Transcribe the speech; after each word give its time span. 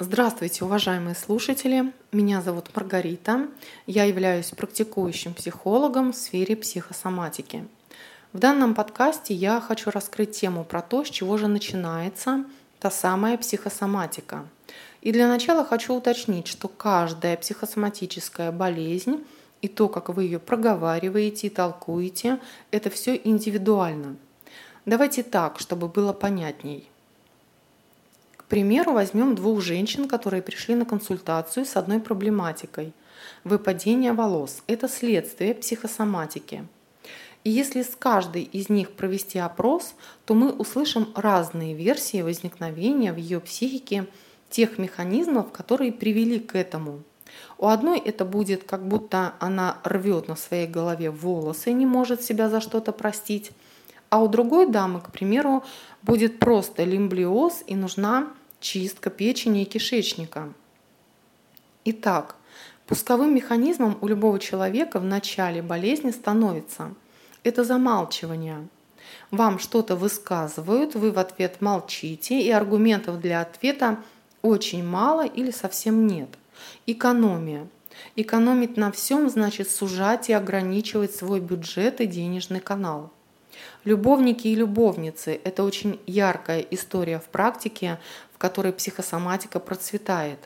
Здравствуйте, 0.00 0.64
уважаемые 0.64 1.14
слушатели! 1.14 1.92
Меня 2.10 2.42
зовут 2.42 2.74
Маргарита. 2.74 3.46
Я 3.86 4.02
являюсь 4.02 4.50
практикующим 4.50 5.34
психологом 5.34 6.12
в 6.12 6.16
сфере 6.16 6.56
психосоматики. 6.56 7.68
В 8.32 8.40
данном 8.40 8.74
подкасте 8.74 9.34
я 9.34 9.60
хочу 9.60 9.92
раскрыть 9.92 10.32
тему 10.32 10.64
про 10.64 10.82
то, 10.82 11.04
с 11.04 11.10
чего 11.10 11.36
же 11.36 11.46
начинается 11.46 12.44
та 12.80 12.90
самая 12.90 13.38
психосоматика. 13.38 14.44
И 15.00 15.12
для 15.12 15.28
начала 15.28 15.64
хочу 15.64 15.94
уточнить, 15.94 16.48
что 16.48 16.66
каждая 16.66 17.36
психосоматическая 17.36 18.50
болезнь 18.50 19.24
и 19.62 19.68
то, 19.68 19.88
как 19.88 20.08
вы 20.08 20.24
ее 20.24 20.40
проговариваете 20.40 21.46
и 21.46 21.50
толкуете, 21.50 22.40
это 22.72 22.90
все 22.90 23.14
индивидуально. 23.22 24.16
Давайте 24.86 25.22
так, 25.22 25.60
чтобы 25.60 25.86
было 25.86 26.12
понятней. 26.12 26.90
Примеру, 28.48 28.92
возьмем 28.92 29.34
двух 29.34 29.60
женщин, 29.60 30.06
которые 30.06 30.42
пришли 30.42 30.74
на 30.74 30.84
консультацию 30.84 31.64
с 31.64 31.76
одной 31.76 32.00
проблематикой. 32.00 32.92
Выпадение 33.42 34.12
волос– 34.12 34.62
это 34.66 34.88
следствие 34.88 35.54
психосоматики. 35.54 36.66
И 37.44 37.50
если 37.50 37.82
с 37.82 37.94
каждой 37.98 38.42
из 38.42 38.68
них 38.68 38.92
провести 38.92 39.38
опрос, 39.38 39.94
то 40.24 40.34
мы 40.34 40.50
услышим 40.50 41.08
разные 41.14 41.74
версии 41.74 42.22
возникновения 42.22 43.12
в 43.12 43.16
ее 43.16 43.40
психике 43.40 44.06
тех 44.50 44.78
механизмов, 44.78 45.52
которые 45.52 45.92
привели 45.92 46.38
к 46.38 46.54
этому. 46.54 47.02
У 47.58 47.66
одной 47.66 47.98
это 47.98 48.24
будет, 48.24 48.64
как 48.64 48.86
будто 48.86 49.34
она 49.40 49.78
рвет 49.84 50.28
на 50.28 50.36
своей 50.36 50.66
голове 50.66 51.10
волосы 51.10 51.70
и 51.70 51.74
не 51.74 51.86
может 51.86 52.22
себя 52.22 52.48
за 52.48 52.60
что-то 52.60 52.92
простить, 52.92 53.50
а 54.14 54.18
у 54.18 54.28
другой 54.28 54.68
дамы, 54.68 55.00
к 55.00 55.10
примеру, 55.10 55.64
будет 56.02 56.38
просто 56.38 56.84
лимблиоз 56.84 57.64
и 57.66 57.74
нужна 57.74 58.28
чистка 58.60 59.10
печени 59.10 59.62
и 59.62 59.64
кишечника. 59.64 60.52
Итак, 61.84 62.36
пусковым 62.86 63.34
механизмом 63.34 63.98
у 64.00 64.06
любого 64.06 64.38
человека 64.38 65.00
в 65.00 65.04
начале 65.04 65.62
болезни 65.62 66.12
становится 66.12 66.94
это 67.42 67.64
замалчивание. 67.64 68.68
Вам 69.32 69.58
что-то 69.58 69.96
высказывают, 69.96 70.94
вы 70.94 71.10
в 71.10 71.18
ответ 71.18 71.60
молчите, 71.60 72.40
и 72.40 72.52
аргументов 72.52 73.20
для 73.20 73.40
ответа 73.40 73.98
очень 74.42 74.84
мало 74.84 75.26
или 75.26 75.50
совсем 75.50 76.06
нет. 76.06 76.28
Экономия. 76.86 77.66
Экономить 78.14 78.76
на 78.76 78.92
всем 78.92 79.28
значит 79.28 79.68
сужать 79.68 80.30
и 80.30 80.32
ограничивать 80.32 81.16
свой 81.16 81.40
бюджет 81.40 82.00
и 82.00 82.06
денежный 82.06 82.60
канал. 82.60 83.10
Любовники 83.84 84.48
и 84.48 84.54
любовницы– 84.54 85.40
это 85.44 85.64
очень 85.64 86.00
яркая 86.06 86.60
история 86.60 87.18
в 87.18 87.24
практике, 87.24 87.98
в 88.32 88.38
которой 88.38 88.72
психосоматика 88.72 89.60
процветает. 89.60 90.38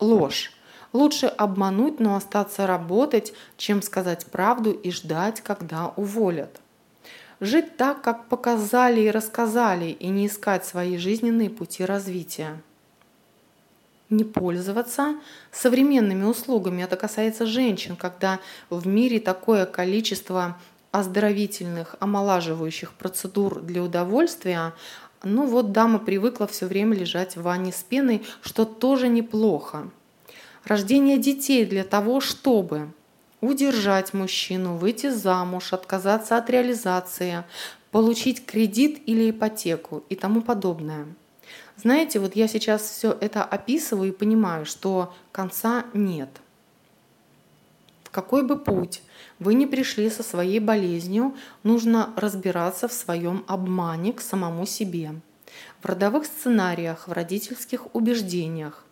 Ложь. 0.00 0.52
Лучше 0.92 1.26
обмануть, 1.26 1.98
но 1.98 2.14
остаться 2.14 2.66
работать, 2.66 3.32
чем 3.56 3.82
сказать 3.82 4.26
правду 4.26 4.70
и 4.70 4.90
ждать, 4.90 5.40
когда 5.40 5.88
уволят. 5.96 6.60
Жить 7.40 7.76
так, 7.76 8.00
как 8.00 8.28
показали 8.28 9.00
и 9.00 9.10
рассказали, 9.10 9.86
и 9.86 10.06
не 10.06 10.28
искать 10.28 10.64
свои 10.64 10.96
жизненные 10.96 11.50
пути 11.50 11.84
развития. 11.84 12.62
Не 14.08 14.22
пользоваться 14.22 15.16
современными 15.50 16.24
услугами. 16.24 16.82
Это 16.82 16.96
касается 16.96 17.44
женщин, 17.44 17.96
когда 17.96 18.38
в 18.70 18.86
мире 18.86 19.18
такое 19.18 19.66
количество 19.66 20.56
оздоровительных, 20.94 21.96
омолаживающих 21.98 22.92
процедур 22.92 23.60
для 23.60 23.82
удовольствия, 23.82 24.74
ну 25.24 25.44
вот 25.44 25.72
дама 25.72 25.98
привыкла 25.98 26.46
все 26.46 26.66
время 26.66 26.94
лежать 26.96 27.34
в 27.34 27.42
ванне 27.42 27.72
с 27.72 27.82
пеной, 27.82 28.22
что 28.42 28.64
тоже 28.64 29.08
неплохо. 29.08 29.90
Рождение 30.64 31.18
детей 31.18 31.66
для 31.66 31.82
того, 31.82 32.20
чтобы 32.20 32.92
удержать 33.40 34.14
мужчину, 34.14 34.76
выйти 34.76 35.10
замуж, 35.10 35.72
отказаться 35.72 36.36
от 36.36 36.48
реализации, 36.48 37.42
получить 37.90 38.46
кредит 38.46 39.02
или 39.06 39.30
ипотеку 39.30 40.04
и 40.08 40.14
тому 40.14 40.42
подобное. 40.42 41.06
Знаете, 41.76 42.20
вот 42.20 42.36
я 42.36 42.46
сейчас 42.46 42.82
все 42.82 43.18
это 43.20 43.42
описываю 43.42 44.10
и 44.10 44.16
понимаю, 44.16 44.64
что 44.64 45.12
конца 45.32 45.86
нет– 45.92 46.30
какой 48.14 48.44
бы 48.44 48.56
путь 48.56 49.02
вы 49.40 49.54
не 49.54 49.66
пришли 49.66 50.08
со 50.08 50.22
своей 50.22 50.60
болезнью, 50.60 51.34
нужно 51.64 52.14
разбираться 52.16 52.86
в 52.86 52.92
своем 52.92 53.44
обмане 53.48 54.12
к 54.12 54.20
самому 54.20 54.66
себе, 54.66 55.16
в 55.82 55.86
родовых 55.86 56.24
сценариях, 56.24 57.08
в 57.08 57.12
родительских 57.12 57.92
убеждениях. 57.92 58.84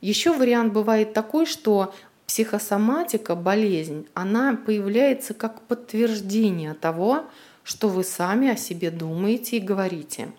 Еще 0.00 0.32
вариант 0.32 0.72
бывает 0.72 1.12
такой, 1.12 1.44
что 1.44 1.94
психосоматика, 2.26 3.34
болезнь, 3.34 4.06
она 4.14 4.56
появляется 4.56 5.34
как 5.34 5.60
подтверждение 5.62 6.72
того, 6.72 7.26
что 7.62 7.90
вы 7.90 8.04
сами 8.04 8.48
о 8.48 8.56
себе 8.56 8.90
думаете 8.90 9.58
и 9.58 9.60
говорите. 9.60 10.32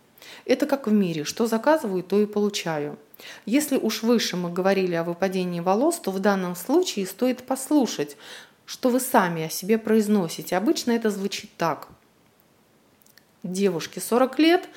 Это 0.45 0.65
как 0.65 0.87
в 0.87 0.91
мире, 0.91 1.23
что 1.23 1.45
заказываю, 1.45 2.01
то 2.01 2.19
и 2.19 2.25
получаю– 2.25 2.97
если 3.45 3.77
уж 3.77 4.03
выше 4.03 4.37
мы 4.37 4.51
говорили 4.51 4.95
о 4.95 5.03
выпадении 5.03 5.59
волос, 5.59 5.99
то 5.99 6.11
в 6.11 6.19
данном 6.19 6.55
случае 6.55 7.05
стоит 7.05 7.43
послушать, 7.43 8.17
что 8.65 8.89
вы 8.89 8.99
сами 8.99 9.43
о 9.43 9.49
себе 9.49 9.77
произносите. 9.77 10.55
Обычно 10.55 10.91
это 10.91 11.09
звучит 11.09 11.51
так. 11.57 11.87
Девушке 13.43 13.99
40 13.99 14.39
лет, 14.39 14.69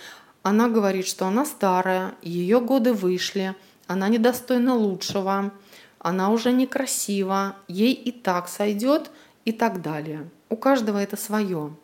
она 0.43 0.69
говорит, 0.69 1.07
что 1.07 1.27
она 1.27 1.45
старая, 1.45 2.15
ее 2.23 2.61
годы 2.61 2.93
вышли, 2.93 3.55
она 3.87 4.09
недостойна 4.09 4.75
лучшего, 4.75 5.53
она 5.99 6.31
уже 6.31 6.53
некрасива, 6.53 7.57
ей 7.69 7.93
и 7.93 8.11
так 8.11 8.49
сойдет 8.49 9.11
и 9.45 9.53
так 9.53 9.83
далее. 9.83 10.29
У 10.49 10.57
каждого 10.57 10.99
это 10.99 11.17
свое. 11.17 11.75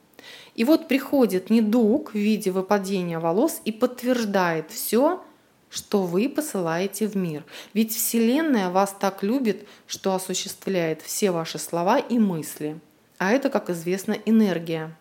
И 0.55 0.65
вот 0.65 0.89
приходит 0.89 1.49
недуг 1.49 2.13
в 2.13 2.15
виде 2.15 2.51
выпадения 2.51 3.19
волос 3.19 3.61
и 3.65 3.73
подтверждает 3.73 4.71
все, 4.71 5.23
что 5.71 6.03
вы 6.03 6.29
посылаете 6.29 7.07
в 7.07 7.17
мир. 7.17 7.45
Ведь 7.73 7.95
Вселенная 7.95 8.71
вас 8.71 8.95
так 8.99 9.23
любит, 9.23 9.67
что 9.87 10.15
осуществляет 10.15 11.01
все 11.01 11.31
ваши 11.31 11.59
слова 11.59 11.99
и 11.99 12.19
мысли. 12.19 12.79
А 13.19 13.31
это, 13.31 13.49
как 13.51 13.71
известно, 13.71 14.17
энергия. 14.27 14.95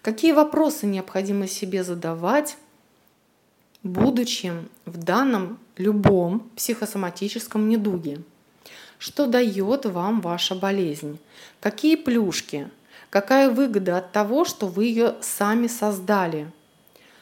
Какие 0.00 0.32
вопросы 0.32 0.86
необходимо 0.86 1.46
себе 1.46 1.84
задавать, 1.84 2.56
будучи 3.82 4.52
в 4.86 4.96
данном 4.96 5.58
любом 5.76 6.50
психосоматическом 6.56 7.68
недуге? 7.68 8.22
Что 8.98 9.26
дает 9.26 9.84
вам 9.84 10.20
ваша 10.20 10.54
болезнь? 10.54 11.18
Какие 11.60 11.96
плюшки? 11.96 12.70
Какая 13.10 13.50
выгода 13.50 13.98
от 13.98 14.12
того, 14.12 14.44
что 14.44 14.68
вы 14.68 14.86
ее 14.86 15.16
сами 15.20 15.66
создали? 15.66 16.50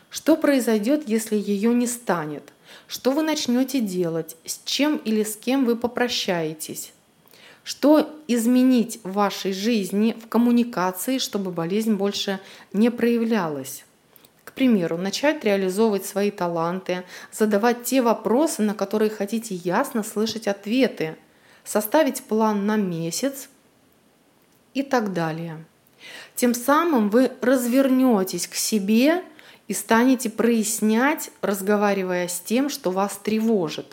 Что 0.09 0.36
произойдет, 0.36 1.09
если 1.09 1.36
ее 1.36 1.75
не 1.75 1.86
станет? 1.86 2.53
Что 2.86 3.10
вы 3.12 3.22
начнете 3.22 3.81
делать? 3.81 4.36
С 4.44 4.60
чем 4.64 4.97
или 4.98 5.22
с 5.22 5.36
кем 5.36 5.64
вы 5.64 5.76
попрощаетесь? 5.76 6.92
Что 7.62 8.10
изменить 8.26 9.00
в 9.04 9.12
вашей 9.12 9.53
жизни, 9.53 10.16
в 10.20 10.28
коммуникации, 10.28 11.19
чтобы 11.19 11.50
болезнь 11.50 11.94
больше 11.94 12.41
не 12.72 12.91
проявлялась? 12.91 13.84
К 14.44 14.53
примеру, 14.53 14.97
начать 14.97 15.44
реализовывать 15.44 16.04
свои 16.04 16.30
таланты, 16.30 17.04
задавать 17.32 17.84
те 17.84 18.03
вопросы, 18.03 18.62
на 18.62 18.75
которые 18.75 19.10
хотите 19.10 19.54
ясно 19.54 20.03
слышать 20.03 20.48
ответы, 20.48 21.16
составить 21.64 22.22
план 22.22 22.66
на 22.66 22.76
месяц 22.76 23.48
и 24.75 24.82
так 24.82 25.12
далее. 25.12 25.64
Тем 26.34 26.54
самым 26.54 27.10
вы 27.10 27.30
развернетесь 27.41 28.47
к 28.48 28.54
себе 28.54 29.22
и 29.70 29.72
станете 29.72 30.28
прояснять, 30.31 31.31
разговаривая 31.42 32.26
с 32.26 32.41
тем, 32.41 32.70
что 32.70 32.91
вас 32.91 33.20
тревожит. 33.22 33.86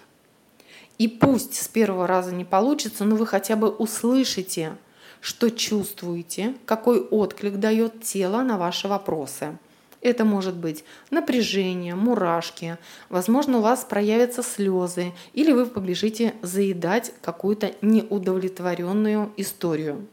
И 0.98 1.07
пусть 1.07 1.54
с 1.54 1.68
первого 1.68 2.07
раза 2.07 2.34
не 2.34 2.46
получится, 2.46 3.06
но 3.06 3.16
вы 3.16 3.28
хотя 3.28 3.56
бы 3.56 3.69
услышите, 3.69 4.75
что 5.22 5.51
чувствуете, 5.51 6.56
какой 6.66 7.00
отклик 7.00 7.57
дает 7.57 8.01
тело 8.01 8.42
на 8.42 8.57
ваши 8.57 8.88
вопросы. 8.88 9.56
Это 10.01 10.25
может 10.25 10.56
быть 10.56 10.84
напряжение, 11.12 11.94
мурашки, 11.94 12.80
возможно, 13.10 13.60
у 13.60 13.62
вас 13.62 13.86
проявятся 13.88 14.42
слезы, 14.42 15.13
или 15.34 15.51
вы 15.51 15.68
побежите 15.68 16.34
заедать 16.42 17.13
какую-то 17.22 17.74
неудовлетворенную 17.84 19.31
историю. 19.38 20.07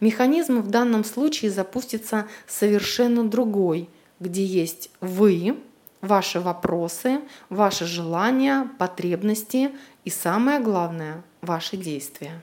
Механизм 0.00 0.60
в 0.60 0.70
данном 0.70 1.04
случае 1.04 1.52
запустится 1.52 2.26
совершенно 2.48 3.22
другой– 3.22 3.88
где 4.20 4.44
есть 4.44 4.90
вы, 5.00 5.58
ваши 6.00 6.40
вопросы, 6.40 7.20
ваши 7.48 7.86
желания, 7.86 8.68
потребности 8.78 9.70
и 10.04 10.10
самое 10.10 10.60
главное, 10.60 11.22
ваши 11.40 11.76
действия. 11.76 12.42